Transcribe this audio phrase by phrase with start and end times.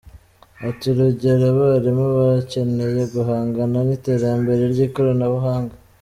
[0.67, 5.73] Ati” Urugero abarimu bakeneye guhangana n’iterambere ry’ikoranabuhanga.